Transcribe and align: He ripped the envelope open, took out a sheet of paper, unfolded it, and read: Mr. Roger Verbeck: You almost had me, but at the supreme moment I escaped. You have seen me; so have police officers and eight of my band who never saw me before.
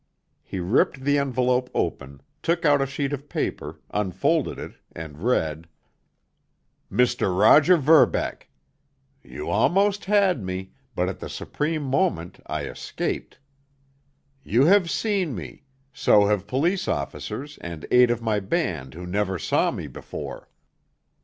He 0.41 0.59
ripped 0.59 1.01
the 1.01 1.19
envelope 1.19 1.69
open, 1.75 2.21
took 2.41 2.65
out 2.65 2.81
a 2.81 2.87
sheet 2.87 3.13
of 3.13 3.29
paper, 3.29 3.79
unfolded 3.91 4.57
it, 4.57 4.73
and 4.95 5.19
read: 5.19 5.67
Mr. 6.91 7.37
Roger 7.39 7.77
Verbeck: 7.77 8.49
You 9.23 9.51
almost 9.51 10.05
had 10.05 10.43
me, 10.43 10.71
but 10.95 11.07
at 11.07 11.19
the 11.19 11.29
supreme 11.29 11.83
moment 11.83 12.39
I 12.47 12.63
escaped. 12.65 13.37
You 14.43 14.65
have 14.65 14.89
seen 14.89 15.35
me; 15.35 15.65
so 15.93 16.25
have 16.25 16.47
police 16.47 16.87
officers 16.87 17.59
and 17.61 17.85
eight 17.91 18.09
of 18.09 18.23
my 18.23 18.39
band 18.39 18.95
who 18.95 19.05
never 19.05 19.37
saw 19.37 19.69
me 19.69 19.85
before. 19.85 20.49